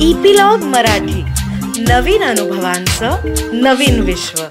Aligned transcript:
Epilogue 0.00 0.58
Marathi. 0.58 1.22
नवीन 1.82 2.22
अनुभवांचं 2.22 3.10
नवीन 3.52 4.00
विश्व. 4.00 4.42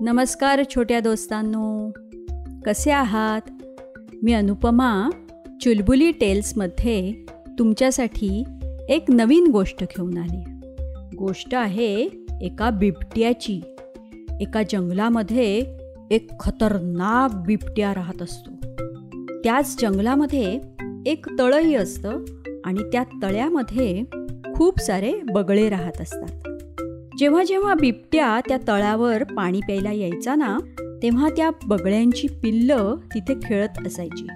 नमस्कार 0.00 0.62
छोट्या 0.74 1.00
दोस्तांनो. 1.00 1.92
कसे 2.66 2.90
आहात? 2.90 3.40
मी 4.22 4.32
अनुपमा 4.32 5.10
चुलबुली 5.60 6.12
टेल्समध्ये 6.12 7.12
तुमच्यासाठी 7.58 8.44
एक 8.88 9.04
नवीन 9.08 9.46
गोष्ट 9.46 9.80
घेऊन 9.80 10.18
आली. 10.18 10.60
गोष्ट 11.16 11.54
आहे 11.54 12.08
एका 12.42 12.70
बिबट्याची. 12.70 13.60
एका 14.40 14.62
जंगलामध्ये 14.70 15.78
एक 16.10 16.30
खतरनाक 16.40 17.46
बिबट्या 17.46 17.94
राहत 17.94 18.22
असतो. 18.22 18.50
त्याच 19.44 19.80
जंगलामध्ये 19.80 20.60
एक 21.06 21.26
तळही 21.38 21.74
असतं 21.74 22.24
आणि 22.64 22.82
त्या 22.82 23.04
तळ्यामध्ये 23.22 24.02
खूप 24.54 24.80
सारे 24.80 25.12
बगळे 25.32 25.68
राहत 25.68 26.00
असतात. 26.00 26.48
जेव्हा 27.18 27.44
जेव्हा 27.44 27.74
बिबट्या 27.74 28.40
त्या 28.48 28.58
तळ्यावर 28.68 29.24
पाणी 29.24 29.60
प्यायला 29.60 29.92
यायचा 29.92 30.34
ना 30.34 30.58
तेव्हा 31.02 31.28
त्या 31.36 31.50
बगळ्यांची 31.64 32.28
पिल्लं 32.28 32.96
तिथे 33.14 33.34
खेळत 33.44 33.86
असायची. 33.86 34.26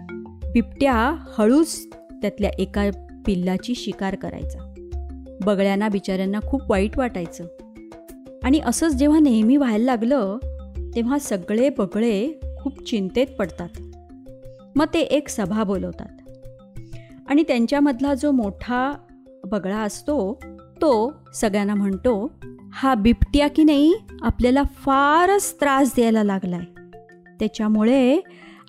बिबट्या 0.53 1.17
हळूच 1.39 1.89
त्यातल्या 1.95 2.51
एका 2.59 2.91
पिल्लाची 3.27 3.75
शिकार 3.75 4.15
करायचा. 4.15 4.75
बगळ्यांना 5.45 5.89
बिचाऱ्यांना 5.89 6.41
खूप 6.47 6.71
वाईट 6.71 6.99
वाटायचं. 6.99 7.45
आणि 8.45 8.61
असंच 8.67 8.95
जेव्हा 8.95 9.19
नेहमी 9.19 9.57
व्हायला 9.57 9.85
लागलं 9.85 10.39
तेव्हा 10.95 11.19
सगळे 11.19 11.69
बगळे 11.79 12.41
खूप 12.61 12.85
चिंतेत 12.85 13.27
पडतात. 13.39 13.69
मग 14.77 14.87
ते 14.95 15.01
एक 15.01 15.29
सभा 15.29 15.65
बोलवतात. 15.65 16.09
आणि 17.29 17.43
त्यांच्यामधला 17.43 18.15
जो 18.15 18.31
मोठा 18.31 18.93
बगळा 19.45 19.79
असतो 19.79 20.41
तो 20.81 21.13
सगळ्यांना 21.35 21.75
म्हणतो 21.75 22.33
हा 22.73 22.95
बिबट्या 22.95 23.49
की 23.49 23.65
नाही 23.65 23.95
आपल्याला 24.23 24.63
फारच 24.63 25.61
त्रास 25.61 25.93
द्यायला 25.97 26.23
लागलाय. 26.25 26.61
त्याच्यामुळे 27.41 28.21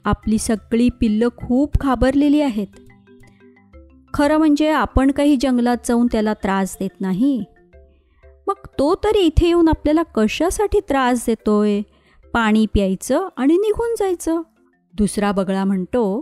आपली 0.06 0.38
सगळी 0.38 0.90
पिल्लं 0.90 1.28
खूप 1.38 1.78
घाबरलेली 1.82 2.42
आहेत. 2.42 2.68
खरं 4.14 4.38
म्हणजे 4.38 4.70
आपण 4.70 5.12
काही 5.12 5.38
जंगलात 5.42 5.78
जाऊन 5.86 6.08
त्याला 6.12 6.34
त्रास 6.34 6.78
देत 6.80 7.02
नाही. 7.02 7.44
मग 8.48 8.68
तो 8.80 8.96
तरी 8.96 9.20
इथे 9.20 9.48
येऊन 9.48 9.70
आपल्याला 9.70 10.04
कशासाठी 10.04 10.80
त्रास 10.80 11.24
देतोय? 11.28 11.82
पाणी 12.34 12.66
प्यायचं 12.66 13.28
आणि 13.38 13.54
निघून 13.54 13.96
जायचं. 14.00 14.42
दुसरा 14.94 15.32
बगळा 15.32 15.64
म्हणतो 15.64 16.22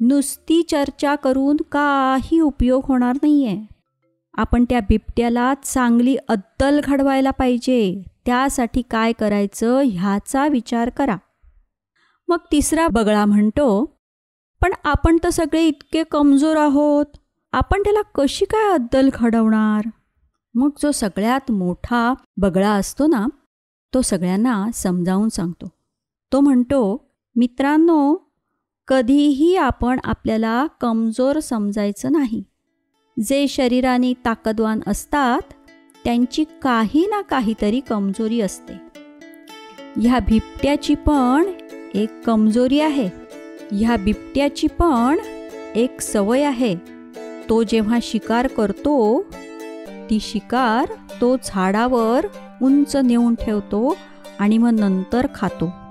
नुसती 0.00 0.62
चर्चा 0.62 1.14
करून 1.14 1.56
काही 1.72 2.40
उपयोग 2.40 2.82
होणार 2.84 3.16
नाही 3.22 3.46
आहे 3.46 3.66
आपण 4.34 4.64
त्या 4.64 4.80
बिबट्याला 4.80 5.54
चांगली 5.64 6.16
अद्दल 6.28 6.80
घडवायला 6.84 7.30
पाहिजे. 7.30 8.02
त्यासाठी 8.26 8.82
काय 8.90 9.12
करायचं 9.12 9.80
ह्याचा 9.80 10.46
विचार 10.46 10.88
करा. 10.88 11.16
मग 12.28 12.36
तिसरा 12.52 12.86
बगळा 12.88 13.24
म्हणतो 13.24 13.84
पण 14.62 14.72
आपण 14.84 15.18
तर 15.24 15.30
सगळे 15.30 15.62
इतके 15.66 16.02
कमजोर 16.02 16.56
आहोत. 16.56 17.06
आपण 17.52 17.80
त्याला 17.80 18.02
कशी 18.14 18.44
काय 18.44 18.72
अद्दल 18.72 19.08
घडवणार? 19.14 19.88
मग 20.54 20.70
जो 20.82 20.90
सगळ्यात 20.92 21.50
मोठा 21.50 22.14
बगळा 22.36 22.70
असतो 22.70 23.06
ना 23.06 23.26
तो 23.94 24.02
सगळ्यांना 24.02 24.64
समजावून 24.74 25.28
सांगतो. 25.28 25.68
तो 26.32 26.40
म्हणतो 26.40 27.11
मित्रांनो 27.36 28.16
कधीही 28.88 29.56
आपण 29.56 30.00
आपल्याला 30.04 30.66
कमजोर 30.80 31.38
समजायचं 31.38 32.12
नाही. 32.12 32.42
जे 33.26 33.48
शरीराने 33.48 34.12
ताकदवान 34.12 34.80
असतात 34.86 35.40
त्यांची 36.04 36.44
काही 36.62 37.06
ना 37.06 37.20
काहीतरी 37.20 37.80
कमजोरी 37.80 38.40
असते. 38.40 38.72
ह्या 39.96 40.18
बिबट्याची 40.18 40.94
पण 40.94 41.44
एक 41.94 42.24
कमजोरी 42.24 42.80
आहे. 42.80 43.08
ह्या 43.72 43.96
बिबट्याची 43.96 44.66
पण 44.66 45.18
एक 45.74 46.00
सवय 46.00 46.42
आहे. 46.42 46.74
तो 47.48 47.62
जेव्हा 47.62 47.98
शिकार 48.02 48.46
करतो 48.46 49.22
ती 50.10 50.18
शिकार 50.20 50.86
तो 51.20 51.36
झाडावर 51.44 52.26
उंच 52.62 52.96
नेऊन 52.96 53.34
ठेवतो 53.34 53.96
आणि 54.38 54.58
मग 54.58 54.70
नंतर 54.70 55.26
खातो. 55.34 55.81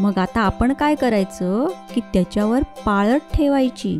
मग 0.00 0.18
आता 0.18 0.40
आपण 0.40 0.72
काय 0.72 0.94
करायचं 0.94 1.68
की 1.94 2.00
त्याच्यावर 2.00 2.62
पाळत 2.86 3.20
ठेवायची. 3.34 3.98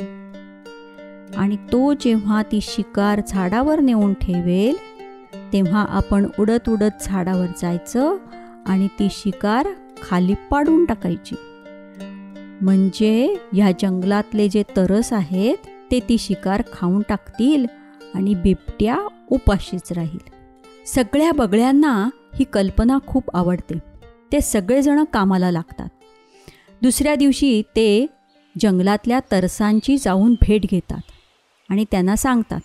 आणि 1.36 1.56
तो 1.56 1.92
जेव्हा 1.92 2.42
ती 2.42 2.58
शिकार 2.62 3.20
झाडावर 3.28 3.80
नेऊन 3.80 4.14
ठेवेल 4.14 4.76
तेव्हा 5.52 5.86
आपण 5.88 6.26
उडत 6.38 6.68
उडत 6.68 7.02
झाडावर 7.02 7.46
जायचं 7.62 8.16
आणि 8.66 8.88
ती 8.98 9.08
शिकार 9.10 9.68
खाली 10.02 10.34
पाडून 10.50 10.84
टाकायची. 10.84 11.34
म्हणजे 12.60 13.36
ह्या 13.52 13.70
जंगलातले 13.70 14.48
जे 14.48 14.62
तरस 14.76 15.12
आहेत 15.12 15.56
ते 15.90 16.00
ती 16.08 16.18
शिकार 16.18 16.62
खाऊन 16.72 17.02
टाकतील 17.08 17.66
आणि 18.14 18.34
बिबट्या 18.34 19.08
उपाशीच 19.30 19.92
राहील. 19.92 20.18
सगळ्या 20.86 21.32
बगळ्यांना 21.32 22.10
ही 22.34 22.44
कल्पना 22.44 22.98
खूप 23.06 23.36
आवडते. 23.36 23.95
ते 24.32 24.40
सगळेजण 24.40 25.04
कामाला 25.04 25.50
लागतात. 25.50 25.88
दुसऱ्या 26.82 27.14
दिवशी 27.14 27.62
ते 27.76 28.06
जंगलातल्या 28.60 29.20
तरसांची 29.32 29.96
जाऊन 29.98 30.34
भेट 30.40 30.66
घेतात 30.70 31.00
आणि 31.70 31.84
त्यांना 31.90 32.16
सांगतात 32.16 32.60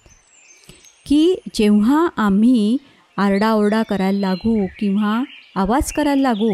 की 1.05 1.35
जेव्हा 1.53 2.07
आम्ही 2.17 2.77
आरडाओरडा 3.17 3.81
करायला 3.83 4.19
लागू 4.19 4.65
किंवा 4.79 5.23
आवाज 5.55 5.91
करायला 5.91 6.21
लागू 6.21 6.53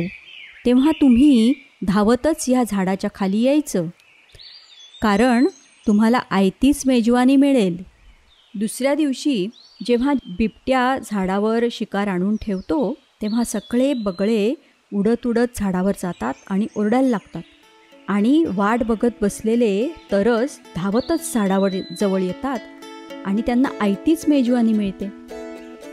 तेव्हा 0.65 0.91
तुम्ही 0.91 1.53
धावतच 1.87 2.49
या 2.49 2.63
झाडाच्या 2.67 3.09
खाली 3.15 3.41
यायचं. 3.41 3.85
कारण 5.01 5.47
तुम्हाला 5.87 6.19
आयतीच 6.31 6.81
मेजवानी 6.85 7.35
मिळेल. 7.35 7.83
दुसऱ्या 8.55 8.93
दिवशी 8.95 9.47
जेव्हा 9.85 10.13
बिबट्या 10.27 10.97
झाडावर 11.05 11.63
शिकार 11.71 12.07
आणून 12.07 12.35
ठेवतो 12.35 12.93
तेव्हा 13.21 13.43
सगळे 13.43 13.93
बगळे 13.93 14.53
उडत 14.91 15.25
उडत 15.27 15.57
झाडावर 15.57 15.91
जातात 15.91 16.33
आणि 16.49 16.67
ओरडायला 16.75 17.07
लागतात. 17.07 17.41
आणि 18.07 18.43
वाट 18.55 18.83
बघत 18.83 19.09
बसलेले 19.21 19.87
तरच 20.11 20.59
धावतच 20.75 21.33
झाडावर 21.33 21.71
जवळ 22.01 22.21
येतात 22.21 22.59
आणि 23.25 23.41
त्यांना 23.45 23.69
आयतीच 23.81 24.25
मेजवानी 24.27 24.73
मिळते. 24.73 25.07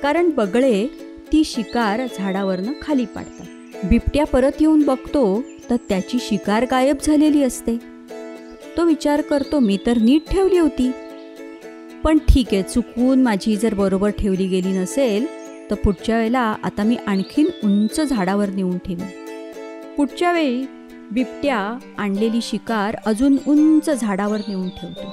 कारण 0.02 0.30
बगळे 0.30 0.86
ती 1.32 1.42
शिकार 1.44 2.00
झाडावरनं 2.18 2.72
खाली 2.82 3.04
पाडतात. 3.04 3.46
बिबट्या 3.86 4.24
परत 4.24 4.60
येऊन 4.60 4.82
बघतो 4.82 5.42
तर 5.70 5.76
त्याची 5.88 6.18
शिकार 6.20 6.66
गायब 6.70 6.96
झालेली 7.02 7.42
असते. 7.42 7.76
तो 8.76 8.84
विचार 8.84 9.20
करतो 9.20 9.58
मी 9.58 9.78
तर 9.86 9.98
नीट 9.98 10.30
ठेवली 10.30 10.58
होती. 10.58 10.90
पण 12.04 12.18
ठीक 12.18 12.46
आहे 12.52 12.62
चुकवून 12.62 13.22
माझी 13.22 13.56
जर 13.56 13.74
बरोबर 13.74 14.10
ठेवली 14.10 14.46
गेली 14.46 14.72
नसेल 14.78 15.26
तर 15.70 15.74
पुढच्या 15.74 16.16
वेळेला 16.16 16.54
आता 16.62 16.82
मी 16.82 16.96
आणखीन 16.96 17.46
उंच 17.64 18.00
झाडावर 18.00 18.48
नेऊन 18.48 18.78
ठेवेन. 18.78 19.06
पुढच्या 19.96 20.32
वेळी 20.32 20.66
बिबट्या 21.12 21.78
आणलेली 21.98 22.38
शिकार 22.42 22.96
अजून 23.06 23.36
उंच 23.46 23.90
झाडावर 23.90 24.38
नेऊन 24.48 24.68
ठेवतो. 24.68 25.10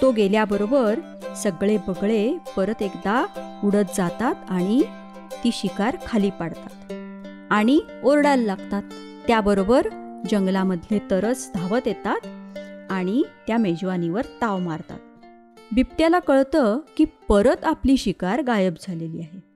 तो 0.00 0.10
गेल्याबरोबर 0.12 1.00
सगळे 1.36 1.76
बगळे 1.76 2.36
परत 2.56 2.82
एकदा 2.82 3.26
उडत 3.64 3.96
जातात 3.96 4.34
आणि 4.48 4.82
ती 5.44 5.50
शिकार 5.52 5.96
खाली 6.06 6.30
पाडतात 6.30 6.92
आणि 7.50 7.80
ओरडायला 8.04 8.42
लागतात. 8.42 8.82
त्याबरोबर 9.26 9.88
जंगलामधले 10.30 10.98
तरस 11.10 11.50
धावत 11.54 11.88
येतात 11.88 12.26
आणि 12.90 13.22
त्या 13.46 13.58
मेजवानीवर 13.58 14.22
ताव 14.40 14.58
मारतात. 14.58 14.98
बिबट्याला 15.72 16.18
कळतं 16.18 16.78
की 16.96 17.04
परत 17.28 17.64
आपली 17.64 17.96
शिकार 17.96 18.42
गायब 18.42 18.74
झालेली 18.82 19.20
आहे. 19.20 19.49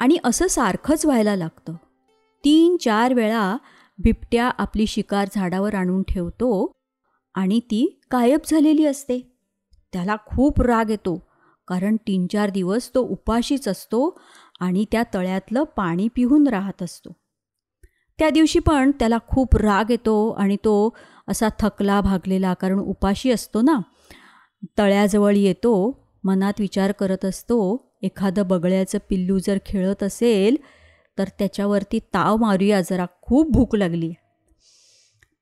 आणि 0.00 0.16
असं 0.24 0.46
सारखंच 0.46 1.06
व्हायला 1.06 1.36
लागतं. 1.36 1.72
तीन 2.44 2.76
चार 2.76 3.14
वेळा 3.14 3.56
बिबट्या 3.98 4.50
आपली 4.58 4.86
शिकार 4.86 5.28
झाडावर 5.34 5.74
आणून 5.74 6.02
ठेवतो 6.02 6.72
आणि 7.34 7.60
ती 7.60 8.00
गायब 8.12 8.40
झालेली 8.46 8.86
असते. 8.86 9.38
त्याला 9.92 10.16
खूप 10.26 10.60
राग 10.62 10.90
येतो 10.90 11.22
कारण 11.68 11.96
तीन 11.96 12.26
चार 12.26 12.50
दिवस 12.50 12.90
तो 12.94 13.00
उपाशीच 13.00 13.68
असतो 13.68 14.18
आणि 14.60 14.84
त्या 14.92 15.02
तळ्यातलं 15.14 15.64
पाणी 15.64 16.08
पिहून 16.08 16.46
राहत 16.46 16.82
असतो. 16.82 17.10
त्या 18.18 18.30
दिवशी 18.30 18.58
पण 18.58 18.90
त्याला 18.90 19.18
खूप 19.28 19.56
राग 19.56 19.90
येतो 19.90 20.30
आणि 20.30 20.56
तो 20.56 20.96
असा 21.28 21.48
थकला 21.58 22.00
भागलेला 22.00 22.54
कारण 22.54 22.78
उपाशी 22.78 23.30
असतो 23.30 23.62
ना. 23.62 23.80
तळ्याजवळ 24.78 25.36
येतो 25.36 26.04
मनात 26.24 26.52
विचार 26.58 26.92
करत 26.92 27.24
असतो 27.24 27.90
एखादं 28.04 28.46
बगळ्याचं 28.46 28.98
पिल्लू 29.10 29.38
जर 29.38 29.58
खेळत 29.66 30.02
असेल 30.02 30.56
तर 31.18 31.28
त्याच्यावरती 31.38 31.98
ताव 31.98 32.36
मारूया 32.36 32.80
जरा 32.80 33.06
खूप 33.22 33.50
भूक 33.50 33.76
लागली. 33.76 34.12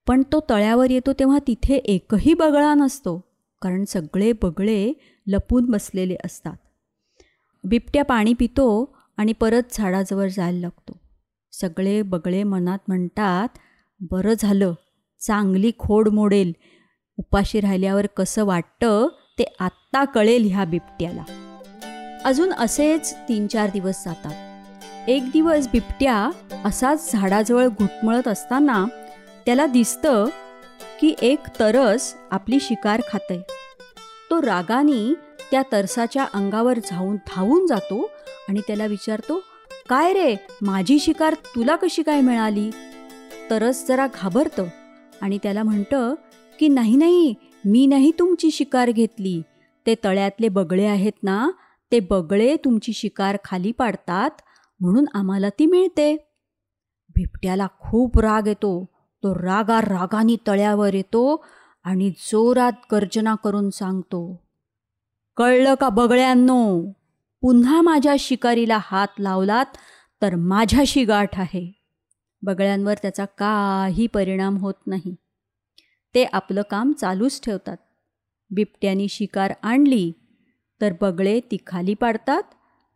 पण 0.07 0.23
तो 0.33 0.41
तळ्यावर 0.51 0.91
येतो 0.91 1.13
तेव्हा 1.13 1.39
तिथे 1.47 1.75
एकही 1.75 2.35
बगळा 2.35 2.75
नसतो 2.75 3.19
कारण 3.63 3.85
सगळे 3.85 4.33
बगळे 4.43 4.93
लपून 5.27 5.71
बसलेले 5.71 6.17
असतात. 6.25 6.57
बिबट्या 7.65 8.05
पाणी 8.05 8.35
पितो 8.35 8.97
आणि 9.17 9.33
परत 9.33 9.63
झाडाजवळ 9.73 10.29
जायला 10.29 10.59
लागतो. 10.59 10.97
सगळे 11.53 12.03
बगळे 12.03 12.43
मनात 12.43 12.79
म्हणतात 12.89 13.59
बरं 14.01 14.35
झालं 14.39 14.75
चांगली 15.21 15.71
खोड 15.79 16.09
मोडेल. 16.09 16.53
उपाशी 17.19 17.61
राहिल्यावर 17.61 18.07
कसं 18.07 18.45
वाटतं 18.45 19.09
ते 19.39 19.45
आत्ता 19.61 20.05
कळेल 20.05 20.45
ह्या 20.51 20.65
बिबट्याला. 20.65 21.25
अजून 22.25 22.53
असेच 22.53 23.15
तीन 23.29 23.47
चार 23.47 23.71
दिवस 23.73 24.05
जातात. 24.05 24.33
एक 25.09 25.31
दिवस 25.33 25.67
बिबट्या 25.69 26.17
असाच 26.65 27.11
झाडाजवळ 27.13 27.69
घुटमळत 27.69 28.29
असताना 28.29 28.85
त्याला 29.47 29.67
दिसतं 29.67 30.27
की 31.01 31.15
एक 31.23 31.49
तरस 31.61 32.13
आपली 32.31 32.59
शिकार 32.61 33.01
खाते 33.09 33.41
तो 34.31 34.41
रागाने 34.43 35.03
त्या 35.51 35.63
तरसाच्या 35.73 36.27
अंगावर 36.35 36.79
जाऊन 36.79 37.17
धावून 37.29 37.67
जातो 37.67 38.01
आणि 38.49 38.61
त्याला 38.67 38.87
विचारतो 38.87 39.41
काय 39.89 40.13
रे 40.13 40.35
माझी 40.63 40.99
शिकार 40.99 41.35
तुला 41.55 41.77
कशी 41.77 42.03
काय 42.03 42.21
मिळाली? 42.21 42.71
तरस 43.51 43.85
जरा 43.89 44.07
घाबरतं 44.15 44.67
आणि 45.23 45.39
त्याला 45.43 45.63
म्हणतं 45.63 46.15
की 46.59 46.69
नाही 46.69 46.97
नाही 46.97 47.35
मी 47.65 47.87
नाही 47.87 48.11
तुमची 48.19 48.51
शिकार 48.51 48.91
घेतली. 48.91 49.41
ते 49.87 49.95
तळ्यातले 50.05 50.49
बगळे 50.49 50.87
आहेत 50.87 51.13
ना 51.23 51.49
ते 51.93 52.01
बगळे 52.01 52.57
तुमची 52.57 52.93
शिकार 52.93 53.37
खाली 53.45 53.73
पाडतात 53.73 54.31
म्हणून 54.81 55.05
आम्हाला 55.15 55.49
ती 55.49 55.67
मिळते. 55.67 56.17
बिबट्याला 57.17 57.67
खूप 57.81 58.19
राग 58.19 58.47
येतो. 58.47 58.85
तो 59.23 59.35
रागा 59.35 59.81
रागानी 59.81 60.37
तळ्यावर 60.47 60.95
येतो 60.95 61.45
आणि 61.85 62.11
जोरात 62.11 62.73
गर्जना 62.93 63.35
करून 63.35 63.71
सांगतो 63.71 64.41
कळलं 65.37 65.75
का 65.75 65.89
बगळ्यांनो 65.89 66.93
पुन्हा 67.41 67.81
माझ्या 67.81 68.15
शिकारीला 68.19 68.79
हात 68.83 69.09
लावलात 69.19 69.67
तर 70.23 70.35
माझ्याशी 70.35 71.05
गाठ 71.05 71.41
आहे. 71.41 71.73
बगळ्यांवर 72.43 72.95
त्याचा 73.03 73.25
काही 73.25 74.07
परिणाम 74.07 74.57
होत 74.57 74.75
नाही. 74.87 75.15
ते 76.15 76.25
आपलं 76.25 76.63
काम 76.71 76.93
चालूच 76.93 77.41
ठेवतात. 77.41 77.77
बिबट्यानी 78.51 79.09
शिकार 79.09 79.53
आणली 79.63 80.13
तर 80.83 80.93
बगळे 81.01 81.41
ती 81.41 81.57
खाली 81.67 81.95
पाडतात 81.95 82.43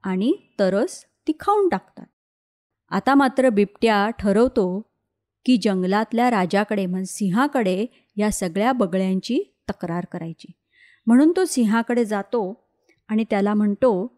आणि 0.03 0.33
तरस 0.59 1.05
ती 1.27 1.33
खाऊन 1.41 1.69
टाकतात. 1.69 2.07
आता 2.91 3.15
मात्र 3.15 3.49
बिबट्या 3.49 4.11
ठरवतो 4.11 4.83
की 5.47 5.57
जंगलातल्या 5.63 6.31
राजाकडे 6.31 6.87
म्हणजे 6.87 7.13
सिंहाकडे 7.13 7.87
या 8.17 8.31
सगळ्या 8.31 8.73
बगळ्यांची 8.73 9.55
तक्रार 9.71 10.05
करायची. 10.13 10.53
म्हणून 11.07 11.33
तो 11.37 11.45
सिंहाकडे 11.45 12.05
जातो 12.05 12.71
आणि 13.09 13.25
त्याला 13.31 13.55
म्हणतो 13.55 14.13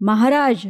महाराज 0.00 0.66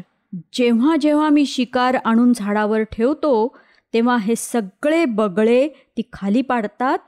जेव्हा 0.52 0.96
जेव्हा 0.96 1.28
मी 1.28 1.46
शिकार 1.46 1.94
आणून 1.94 2.32
झाडावर 2.32 2.82
ठेवतो 2.82 3.56
तेव्हा 3.94 4.16
हे 4.16 4.36
सगळे 4.36 5.04
बगळे 5.04 5.68
ती 5.68 6.02
खाली 6.12 6.42
पाडतात 6.42 6.98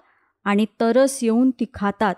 आणि 0.45 0.67
तरस 0.81 1.19
येऊन 1.23 1.51
ती 1.51 1.65
खातात. 1.75 2.15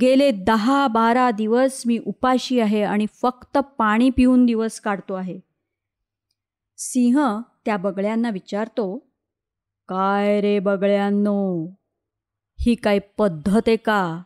गेले 0.00 0.30
दहा 0.30 0.86
बारा 0.88 1.30
दिवस 1.30 1.82
मी 1.86 1.98
उपाशी 2.06 2.60
आहे 2.60 2.82
आणि 2.82 3.06
फक्त 3.22 3.58
पाणी 3.58 4.10
पिऊन 4.10 4.46
दिवस 4.46 4.80
काढतो 4.80 5.14
आहे. 5.14 5.40
सिंह 6.78 7.40
त्या 7.64 7.76
बगळ्यांना 7.76 8.30
विचारतो 8.30 8.98
काय 9.88 10.40
रे 10.40 10.58
बगळ्यांनो? 10.58 11.66
ही 12.60 12.74
काय 12.74 12.98
पद्धत 12.98 13.60
आहे 13.66 13.76
का? 13.76 14.22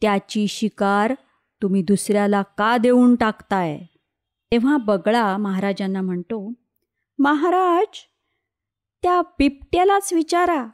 त्याची 0.00 0.46
शिकार 0.48 1.14
तुम्ही 1.62 1.82
दुसऱ्याला 1.82 2.42
का 2.42 2.76
देऊन 2.76 3.14
टाकताय? 3.14 3.78
तेव्हा 4.52 4.76
बगळा 4.76 5.36
महाराजांना 5.36 6.00
म्हणतो 6.00 6.52
महाराज 7.18 7.98
त्या 9.02 9.22
बिबट्यालाच 9.38 10.12
विचारा. 10.12 10.66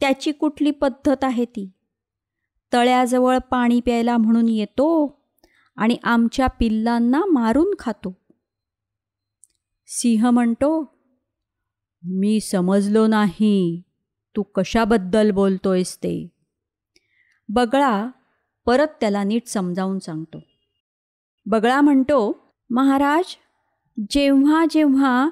त्याची 0.00 0.32
कुठली 0.32 0.70
पद्धत 0.70 1.24
आहे 1.24 1.44
ती? 1.44 1.70
तळ्याजवळ 2.72 3.38
पाणी 3.38 3.80
प्यायला 3.80 4.16
म्हणून 4.16 4.48
येतो 4.48 5.18
आणि 5.76 5.96
आमच्या 6.04 6.46
पिल्लांना 6.46 7.22
मारून 7.32 7.74
खातो. 7.78 8.16
सिंह 9.86 10.30
म्हणतो 10.30 10.92
मी 12.02 12.40
समजलो 12.40 13.06
नाही. 13.06 13.82
तू 14.36 14.42
कशाबद्दल 14.42 15.30
बोलतोयस 15.30 15.96
ते? 15.96 16.28
बगळा 17.48 18.08
परत 18.66 18.88
त्याला 19.00 19.24
नीट 19.24 19.46
समजावून 19.46 19.98
सांगतो. 19.98 20.42
बगळा 21.46 21.80
म्हणतो 21.80 22.38
महाराज 22.70 23.36
जेव्हा 24.10 24.64
जेव्हा 24.70 25.30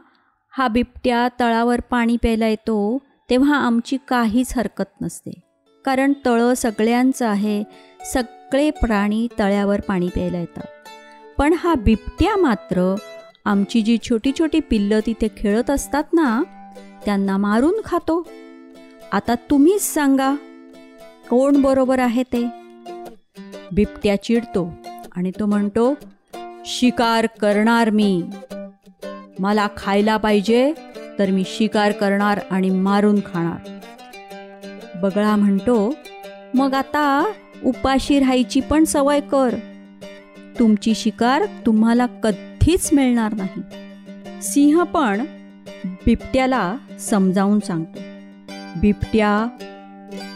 हा 0.51 0.69
बिबट्या 0.69 1.29
तळावर 1.41 1.81
पाणी 1.81 2.17
प्यायला 2.17 2.47
येतो 2.49 2.99
तेव्हा 3.31 3.57
आमची 3.57 3.97
काहीच 4.09 4.57
हरकत 4.57 5.01
नसते. 5.01 5.48
कारण 5.89 6.13
तळं 6.27 6.55
सगळ्यांचं 6.55 7.27
आहे. 7.27 7.65
सगळे 8.15 8.71
प्राणी 8.71 9.29
तळ्यावर 9.39 9.81
पाणी 9.81 10.09
प्यायला 10.09 10.39
येतात. 10.39 10.67
पण 11.39 11.53
हा 11.53 11.75
बिबट्या 11.75 12.37
मात्र 12.37 12.95
आमची 13.45 13.83
जी 13.83 13.99
छोटी 14.03 14.33
छोटी 14.39 14.61
पिल्लं 14.61 15.01
तिथे 15.07 15.29
खेळत 15.37 15.71
असतात 15.71 16.05
ना 16.13 16.43
त्यांना 17.05 17.37
मारून 17.37 17.81
खातो. 17.85 18.29
आता 19.13 19.35
तुम्हीच 19.35 19.83
सांगा 19.83 20.35
कोण 21.31 21.63
बरोबर 21.63 21.99
आहे 21.99 22.23
ते? 22.23 22.45
बिबट्या 23.73 24.23
चिडतो 24.23 24.75
आणि 25.17 25.31
तो 25.31 25.47
म्हणतो 25.47 25.95
शिकार 26.67 27.27
करणार 27.27 27.91
मी. 27.91 28.23
मला 29.39 29.69
खायला 29.77 30.17
पाहिजे 30.17 30.73
तर 31.19 31.31
मी 31.31 31.43
शिकार 31.47 31.93
करणार 31.93 32.41
आणि 32.51 32.71
मारून 32.71 33.21
खाणार. 33.21 33.78
बगळा 35.03 35.37
म्हणतो 35.37 35.95
मग 36.55 36.75
आता 36.75 37.33
उपाशी 37.65 38.19
राहायची 38.19 38.61
पण 38.61 38.85
सवय 38.85 39.21
कर. 39.21 39.55
तुमची 40.59 40.95
शिकार 40.95 41.43
तुम्हाला 41.67 42.07
कधीच 42.07 42.93
मिळणार 42.93 43.35
नाही. 43.35 43.63
सिंह 44.43 44.83
पण 44.83 45.25
बिबट्याला 45.85 46.77
समजावून 47.01 47.61
सांगतो 47.61 48.01
बिबट्या 48.81 49.47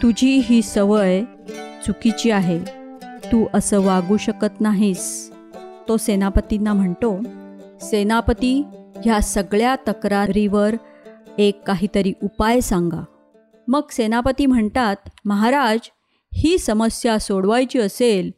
तुझी 0.03 0.41
ही 0.45 0.63
सवय 0.63 1.23
चुकीची 1.87 2.31
आहे. 2.31 2.59
तू 3.33 3.47
असं 3.55 3.81
वागू 3.81 4.17
शकत 4.17 4.61
नाहीस. 4.61 5.33
तो 5.89 5.97
सेनापतींना 5.97 6.73
म्हणतो 6.73 7.21
सेनापती 7.81 8.63
ह्या 9.05 9.21
सगळ्या 9.21 9.77
तक्रारीवर 9.89 10.75
एक 11.39 11.63
काहीतरी 11.67 12.13
उपाय 12.23 12.61
सांगा. 12.61 13.05
मग 13.69 13.83
सेनापती 13.91 14.47
म्हणतात 14.47 14.97
महाराज 15.25 15.79
ही 16.35 16.59
समस्या 16.59 17.19
सोडवायची 17.19 17.79
असेल 17.79 18.31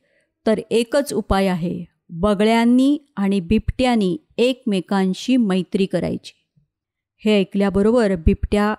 तर 0.46 0.60
एकच 0.70 1.12
उपाय 1.14 1.46
आहे 1.46 1.84
बगळ्यांनी 2.10 2.98
आणि 3.16 3.40
बिबट्यांनी 3.40 4.16
एकमेकांशी 4.38 5.36
मैत्री 5.36 5.86
करायची. 5.86 6.32
हे 7.24 7.40
ऐकल्याबरोबर 7.40 8.14
बिबट्या 8.16 8.74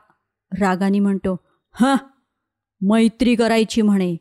रागाने 0.59 0.99
म्हणतो 0.99 1.39
हां 1.71 1.95
मैत्री 2.81 3.35
करायची 3.35 3.81
म्हणे. 3.81 4.15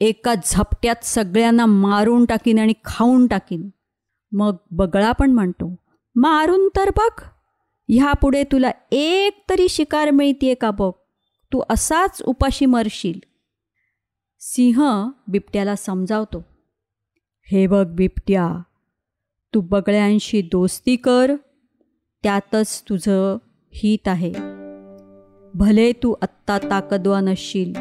एका 0.00 0.34
झपट्यात 0.46 1.04
सगळ्यांना 1.04 1.66
मारून 1.66 2.24
टाकीन 2.24 2.58
आणि 2.58 2.72
खाऊन 2.84 3.26
टाकीन. 3.26 3.70
मग 4.32 4.56
बगळा 4.70 5.12
पण 5.12 5.30
म्हणतो 5.30 5.76
मारून 6.16 6.68
तर 6.76 6.90
बघ. 6.96 7.22
ह्यापुढे 7.88 8.44
तुला 8.44 8.70
एक 8.92 9.44
तरी 9.50 9.68
शिकार 9.68 10.10
मिळतीये 10.10 10.54
का 10.54 10.70
बघ? 10.70 10.90
तू 11.52 11.62
असाच 11.70 12.22
उपाशी 12.22 12.66
मरशील. 12.66 13.18
सिंह 14.40 15.08
बिबट्याला 15.28 15.76
समजावतो. 15.76 16.44
हे 17.52 17.66
बघ 17.66 17.86
बिबट्या 17.86 18.62
तू 19.54 19.60
बगळ्यांशी 19.60 20.42
दोस्ती 20.42 20.96
कर 20.96 21.32
त्यातच 22.22 22.82
तुझं 22.82 23.36
हित 23.72 24.08
आहे. 24.08 24.32
भले 25.54 25.92
तू 25.92 26.14
आत्ता 26.22 26.58
ताकदवान 26.58 27.28
असशील 27.28 27.72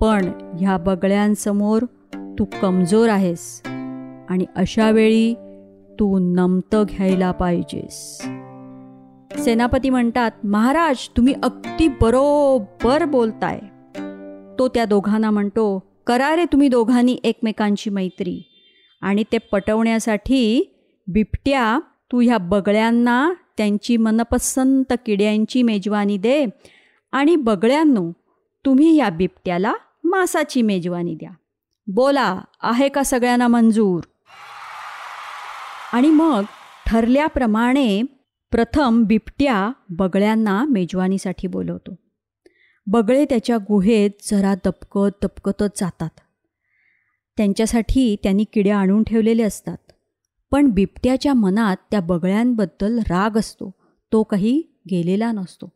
पण 0.00 0.52
ह्या 0.60 0.76
बगळ्यांसमोर 0.76 1.82
तू 2.38 2.44
कमजोर 2.62 3.08
आहेस 3.08 3.62
आणि 4.28 4.44
अशा 4.56 4.90
वेळी 4.90 5.34
तू 6.00 6.18
नमतं 6.18 6.84
घ्यायला 6.88 7.32
पाहिजेस. 7.32 8.22
सेनापती 9.38 9.90
म्हणतात 9.90 10.30
महाराज 10.44 11.08
तुम्ही 11.08 11.34
अगदी 11.42 11.88
बरोबर 11.88 13.04
बोलताय. 13.04 13.60
तो 14.58 14.68
त्या 14.68 14.84
दोघांना 14.84 15.30
म्हणतो 15.30 15.82
करा 16.06 16.36
रे 16.36 16.44
तुम्ही 16.44 16.68
दोघांनी 16.68 17.18
एकमेकांची 17.24 17.90
मैत्री. 17.90 18.42
आणि 19.02 19.24
ते 19.32 19.38
पटवण्यासाठी 19.38 20.72
बिबट्या 21.06 21.78
तू 22.12 22.20
ह्या 22.20 22.38
बगळ्यांना 22.38 23.32
त्यांची 23.56 23.96
मनपसंत 23.96 24.92
किड्यांची 25.06 25.62
मेजवानी 25.62 26.16
दे. 26.16 26.46
आणि 27.12 27.36
बगळ्यांनो 27.36 28.12
तुम्ही 28.64 28.96
या 28.96 29.10
बिबट्याला 29.10 29.74
मासाची 30.04 30.62
मेजवानी 30.62 31.14
द्या. 31.14 31.30
बोला 31.86 32.40
आहे 32.62 32.88
का 32.88 33.02
सगळ्यांना 33.02 33.48
मंजूर? 33.48 34.00
आणि 35.92 36.08
मग 36.08 36.42
ठरल्याप्रमाणे 36.86 38.02
प्रथम 38.54 39.04
बिबट्या 39.04 39.72
बगळ्यांना 39.90 40.64
मेजवानीसाठी 40.64 41.48
बोलवतो. 41.48 41.94
बगळे 42.86 43.24
त्याच्या 43.24 43.56
गुहेत 43.56 44.10
जरा 44.30 44.54
दपकत 44.54 45.24
दपकतच 45.24 45.80
जातात. 45.80 46.10
त्यांच्यासाठी 47.36 48.16
त्यांनी 48.22 48.44
किड्या 48.44 48.78
आणून 48.78 49.02
ठेवलेले 49.02 49.42
असतात. 49.42 49.76
पण 50.50 50.70
बिबट्याच्या 50.70 51.34
मनात 51.34 51.76
त्या 51.90 52.00
बगळ्यांबद्दल 52.00 52.98
राग 52.98 53.36
असतो. 53.36 53.74
तो 54.12 54.22
काही 54.22 54.62
गेलेला 54.90 55.32
नसतो. 55.32 55.72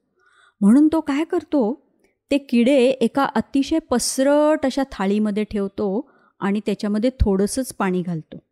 म्हणून 0.60 0.88
तो 0.92 1.00
काय 1.00 1.24
करतो? 1.24 1.92
ते 2.30 2.38
किडे 2.38 2.76
एका 2.76 3.24
अतिशय 3.24 3.78
पसरट 3.78 4.64
अशा 4.64 4.82
थाळीमध्ये 4.92 5.44
ठेवतो 5.44 6.10
आणि 6.40 6.60
त्याच्यामध्ये 6.66 7.10
थोडंसंच 7.10 7.74
पाणी 7.74 8.02
घालतो. 8.02 8.47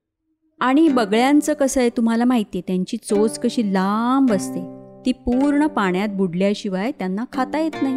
आणि 0.60 0.88
बगळ्यांचं 0.88 1.52
कसं 1.52 1.80
आहे 1.80 1.90
तुम्हाला 1.96 2.24
माहिती 2.24 2.58
आहे 2.58 2.62
त्यांची 2.66 2.96
चोच 2.96 3.38
कशी 3.38 3.72
लांब 3.72 4.32
असते. 4.32 4.60
ती 5.06 5.12
पूर्ण 5.12 5.66
पाण्यात 5.66 6.08
बुडल्याशिवाय 6.08 6.92
त्यांना 6.92 7.24
खाता 7.32 7.58
येत 7.58 7.82
नाही. 7.82 7.96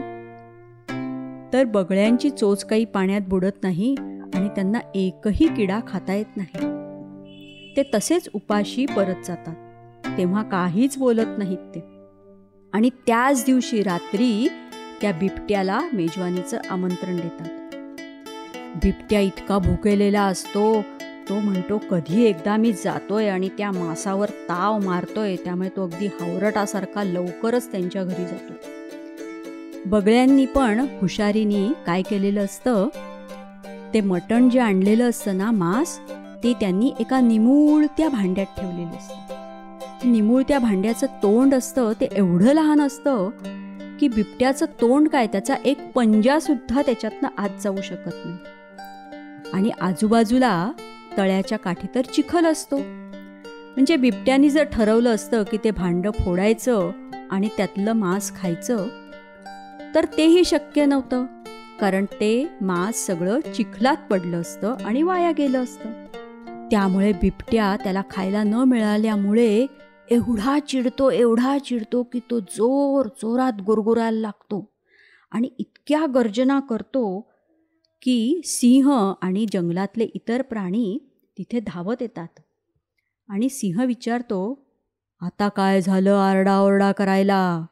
तर 1.54 1.64
बगळ्यांची 1.64 2.30
चोच 2.30 2.66
काही 2.66 2.86
पाण्यात 2.86 3.22
बुडत 3.28 3.64
नाही 3.64 3.96
आणि 4.34 4.48
त्यांना 4.50 4.80
एकही 4.96 5.48
किडा 5.48 5.80
खाता 5.88 6.14
येत 6.14 6.38
नाही. 6.38 6.68
ते 7.78 7.92
तसेच 7.94 8.30
उपाशी 8.34 8.86
परत 8.86 9.26
जातात. 9.26 9.56
तेव्हा 10.18 10.44
काहीच 10.44 10.98
बोलत 10.98 11.38
नाहीत 11.38 11.76
ते. 11.76 11.80
आणि 12.74 12.90
त्याच 12.90 13.46
दिवशी 13.46 13.84
रात्री 13.84 14.48
त्या 15.02 15.12
बिबट्याला 15.12 15.80
मेजवानीचं 15.94 16.58
आमंत्रण 16.70 17.16
देतात. 17.16 17.50
बिबट्या 18.84 19.20
इतका 19.20 19.58
भुकेलेला 19.58 20.22
असतो 20.22 20.82
तो 21.30 21.40
म्हणतो 21.40 21.78
कधी 21.78 22.24
एकदा 22.24 22.58
मी 22.58 22.74
जातोय 22.74 23.28
आणि 23.30 23.50
त्या 23.50 23.72
मासावर 23.72 24.30
ताव 24.30 24.80
मारतोय 24.80 25.36
त्यामुळे 25.36 25.70
तो 25.70 25.84
अगदी 25.84 26.08
हावरटासारखा 26.08 27.04
लवकरच 27.04 27.72
त्यांच्या 27.72 28.04
घरी 28.04 28.26
जातो. 28.26 28.54
बगळ्यांनी 29.86 30.46
पण 30.46 30.80
हुशारीनी 30.80 31.70
काय 31.88 32.02
केलेलं 32.02 32.46
असतं? 32.46 32.88
ते 33.94 34.02
मटण 34.02 34.50
जे 34.50 34.60
आणलेलं 34.60 35.10
असतं 35.10 35.38
ना 35.38 35.52
मांस 35.52 36.00
ते 36.44 36.54
त्यांनी 36.54 36.92
एका 37.00 37.20
निमूळत्या 37.20 38.10
भांड्यात 38.10 38.60
ठेवलेलं 38.60 38.98
असतं. 38.98 40.12
निमूळत्या 40.12 40.60
भांड्याचं 40.60 41.08
तोंड 41.08 41.56
असतं 41.56 41.92
ते 42.02 42.08
एवढं 42.12 42.54
लहान 42.54 42.82
असतं 42.82 43.30
की 44.00 44.08
बिबट्याचं 44.08 44.66
तोंड 44.66 45.08
काय 45.08 45.28
त्याचा 45.28 45.56
एक 45.66 45.92
पंजासुद्धा 45.96 46.82
त्याच्यातनं 46.82 47.30
आत 47.38 47.50
जाऊ 47.64 47.82
शकत 47.84 48.26
नाही. 48.26 48.38
आणि 49.54 49.70
आजूबाजूला 49.82 50.72
तळ्याच्या 51.20 51.58
काठी 51.58 51.88
तर 51.96 52.02
चिखल 52.02 52.46
असतो. 52.46 52.78
म्हणजे 52.78 53.96
बिबट्यानी 53.96 54.50
जर 54.50 54.64
ठरवलं 54.64 55.16
असतं 55.16 55.44
की 55.44 55.58
ते 55.64 55.72
भांडं 55.72 56.12
फोडायचं 56.12 56.92
आणि 57.32 57.50
त्यातलं 57.58 57.94
मांस 57.94 58.36
खायचं 58.36 58.88
तर 59.96 60.06
तेही 60.18 60.46
शक्य 60.46 60.86
नव्हतं. 60.86 61.26
कारण 61.80 62.06
ते 62.06 62.48
मांस 62.62 62.96
सगळं 62.96 63.40
चिखलात 63.56 63.98
पडलं 64.10 64.42
असतं 64.42 64.76
आणि 64.86 65.04
वाया 65.04 65.32
गेलं 65.32 65.64
असतं. 65.64 66.06
त्यामुळे 66.72 67.14
बिबट्या 67.14 67.76
त्याला 67.84 68.02
खायला 68.12 68.44
न 68.44 68.54
मिळाल्यामुळे 68.54 69.66
एवढा 70.12 70.60
चिडतो 70.60 71.12
एवढा 71.12 71.58
चिडतो 71.58 72.04
की 72.04 72.20
तो 72.20 72.40
जोर 72.40 73.06
जोरात 73.06 73.62
गुरगुरायला 73.62 74.20
लागतो. 74.20 74.70
आणि 75.32 75.50
इतक्या 75.60 76.06
गर्जना 76.16 76.60
करतो 76.60 77.30
की 78.02 78.42
सिंह 78.46 79.14
आणि 79.22 79.46
जंगलातले 79.54 80.04
इतर 80.04 80.42
प्राणी 80.42 81.09
तिथे 81.40 81.60
धावत 81.60 81.96
येतात. 82.02 82.28
आणि 83.30 83.50
सिंह 83.50 83.86
विचारतो 83.86 84.66
आता 85.22 85.50
काय 85.50 85.82
झालं 85.82 86.14
आरडाओरडा 86.14 86.92
करायला? 86.92 87.66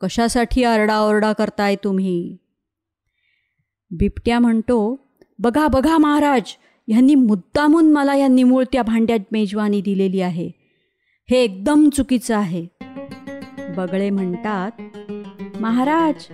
कशासाठी 0.00 0.64
आरडाओरडा 0.64 1.32
करताय 1.32 1.76
तुम्ही? 1.76 2.36
बिबट्या 3.90 4.38
म्हणतो 4.38 4.98
बघा 5.38 5.66
बघा 5.66 5.98
महाराज 5.98 6.56
ह्यांनी 6.88 7.14
मुद्दामून 7.14 7.92
मला 7.92 8.14
या 8.14 8.28
निमुळत्या 8.28 8.82
भांड्यात 8.82 9.18
मेजवानी 9.32 9.80
दिलेली 9.80 10.20
आहे. 10.20 10.50
हे 11.30 11.44
एकदम 11.44 11.88
चुकीचं 11.88 12.36
आहे. 12.36 12.66
बगळे 13.76 14.10
म्हणतात 14.10 14.70
महाराज 15.60 16.26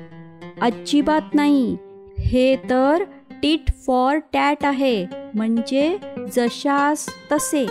अजिबात 0.60 1.34
नाही. 1.34 1.76
हे 2.18 2.56
तर 2.70 3.04
टीट 3.42 3.72
फॉर 3.86 4.18
टॅट 4.32 4.64
आहे. 4.64 5.25
म्हणजे 5.36 5.98
जशास 6.36 7.06
तसे. 7.32 7.66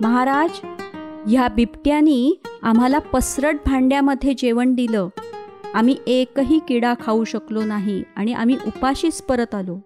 महाराज 0.00 0.50
ह्या 1.28 1.48
बिबट्यानी 1.48 2.40
आम्हाला 2.62 2.98
पसरट 2.98 3.56
भांड्यामध्ये 3.66 4.34
जेवण 4.38 4.74
दिलं. 4.74 5.08
आम्ही 5.74 5.96
एकही 6.06 6.60
किडा 6.68 6.94
खाऊ 7.00 7.24
शकलो 7.24 7.64
नाही 7.64 8.02
आणि 8.16 8.32
आम्ही 8.32 8.56
उपाशीच 8.66 9.22
परत 9.22 9.54
आलो. 9.54 9.78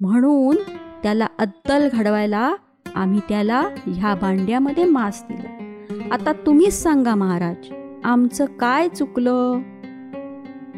म्हणून 0.00 0.56
त्याला 1.02 1.26
अद्दल 1.38 1.88
घडवायला 1.92 2.54
आम्ही 2.94 3.20
त्याला 3.28 3.60
ह्या 3.86 4.14
भांड्यामध्ये 4.14 4.84
मांस 4.84 5.24
दिलं. 5.30 6.12
आता 6.12 6.32
तुम्हीच 6.32 6.82
सांगा 6.82 7.14
महाराज 7.14 7.72
आमचं 8.04 8.44
काय 8.44 8.88
चुकलं? 8.88 9.60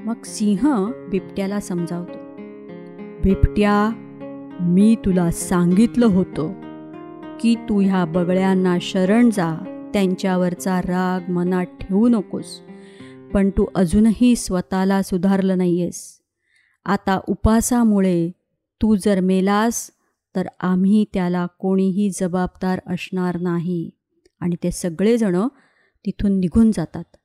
मग 0.04 0.22
सिंह 0.24 0.92
बिबट्याला 1.10 1.60
समजावतो. 1.60 2.18
बिबट्या 3.24 3.90
मी 4.64 4.94
तुला 4.94 5.30
सांगितलं 5.30 6.06
होतं 6.06 6.52
की 7.40 7.54
तू 7.54 7.80
ह्या 7.80 8.04
बगळ्यांना 8.04 8.76
शरण 8.80 9.30
जा 9.30 9.64
त्यांच्यावरचा 9.92 10.80
राग 10.80 11.30
मनात 11.30 11.66
ठेवू 11.66 12.08
नकोस. 12.08 12.60
पण 13.34 13.50
तू 13.50 13.66
अजूनही 13.74 14.36
स्वतःला 14.36 15.02
सुधारलं 15.02 15.58
नाही 15.58 15.82
आहेस 15.82 16.20
आता 16.84 17.20
उपासामुळे 17.28 18.30
तू 18.82 18.94
जर 18.94 19.20
मेलास 19.20 19.90
तर 20.36 20.46
आम्ही 20.60 21.04
त्याला 21.14 21.46
कोणीही 21.46 22.10
जबाबदार 22.10 22.80
असणार 22.86 23.40
नाही. 23.40 23.90
आणि 24.40 24.56
ते 24.62 24.70
सगळेजणं 24.70 25.48
तिथून 26.06 26.40
निघून 26.40 26.70
जातात. 26.70 27.16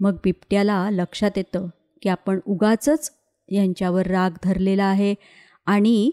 मग 0.00 0.14
बिबट्याला 0.24 0.90
लक्षात 0.90 1.30
येतं 1.36 1.66
की 2.02 2.08
आपण 2.08 2.38
उगाच 2.46 3.12
यांच्यावर 3.48 4.06
राग 4.06 4.30
धरलेला 4.44 4.84
आहे 4.84 5.14
आणि 5.66 6.10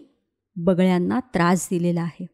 बगळ्यांना 0.56 1.20
त्रास 1.20 1.68
दिलेला 1.70 2.02
आहे. 2.02 2.26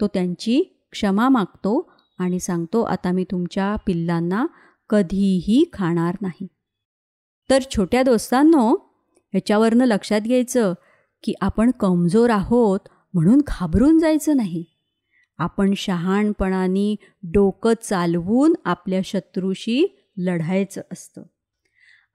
तो 0.00 0.06
त्यांची 0.06 0.86
क्षमा 0.92 1.28
मागतो 1.28 1.92
आणि 2.18 2.40
सांगतो 2.40 2.82
आता 2.82 3.12
मी 3.12 3.24
तुमच्या 3.24 3.76
पिल्लांना 3.86 4.46
कधीही 4.90 5.70
खाणार 5.72 6.16
नाही. 6.20 6.46
तर 7.50 7.58
छोट्या 7.70 8.02
दोस्तांनो 8.02 8.74
ह्याच्यावरनं 9.32 9.84
लक्षात 9.84 10.20
घ्यायचं 10.20 10.74
की 11.22 11.34
आपण 11.40 11.70
कमजोर 11.70 12.30
आहोत 12.30 12.80
म्हणून 13.14 13.40
घाबरून 13.46 13.98
जायचं 13.98 14.36
नाही. 14.36 14.64
आपण 15.38 15.74
शहाणपणाने 15.76 16.96
डोकं 17.22 17.72
चालवून 17.82 18.54
आपल्या 18.64 19.00
शत्रूशी 19.04 20.06
लढायचं 20.16 20.80
असतं. 20.92 21.22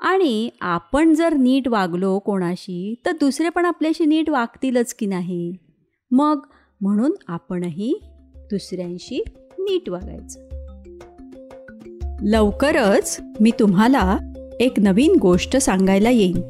आणि 0.06 0.50
आपण 0.62 1.14
जर 1.14 1.34
नीट 1.34 1.68
वागलो 1.68 2.20
कोणाशी 2.20 2.96
तर 3.06 3.12
दुसरे 3.12 3.50
पण 3.50 3.66
आपल्याशी 3.66 4.06
नीट 4.06 4.30
वागतीलच 4.30 4.94
की 4.94 5.06
नाही? 5.06 5.54
मग 6.12 6.40
म्हणून 6.82 7.12
आपणही 7.28 8.00
दुसऱ्यांशी 8.36 9.24
नीट 9.60 9.90
वागायचं. 9.90 10.40
लवकरच 12.22 13.22
मी 13.40 13.52
तुम्हाला 13.60 14.18
एक 14.60 14.80
नवीन 14.80 15.18
गोष्ट 15.22 15.58
सांगायला 15.58 16.10
येईन. 16.10 16.42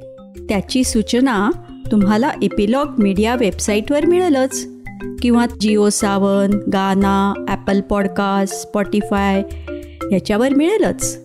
त्याची 0.50 0.84
सूचना 0.84 1.50
तुम्हाला 1.92 2.32
एपिलॉग 2.44 2.88
मीडिया 3.00 3.36
वेबसाईटवर 3.36 4.06
मिळेलच. 4.06 4.68
किंवा 5.22 5.46
जिओ 5.60 5.90
सावन 5.90 6.50
गाना 6.74 7.46
ॲपल 7.48 7.82
पॉडकास्ट 7.82 8.56
स्पॉटीफाय 8.56 9.44
याच्यावर 10.12 10.50
मिळेलच. 10.50 11.25